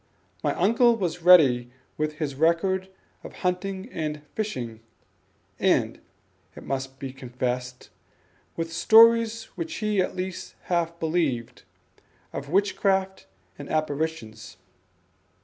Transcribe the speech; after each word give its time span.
My 0.43 0.55
uncle 0.55 0.95
was 0.95 1.21
ready 1.21 1.69
with 1.95 2.13
his 2.13 2.33
record 2.33 2.89
of 3.23 3.33
hunting 3.45 3.87
and 3.91 4.23
fishing 4.33 4.79
and, 5.59 5.99
it 6.55 6.63
must 6.63 6.97
be 6.97 7.13
confessed, 7.13 7.91
with 8.55 8.73
stories 8.73 9.43
which 9.55 9.75
he 9.75 10.01
at 10.01 10.15
least 10.15 10.55
half 10.63 10.99
believed, 10.99 11.61
of 12.33 12.49
witchcraft 12.49 13.27
and 13.59 13.69
apparitions. 13.69 14.57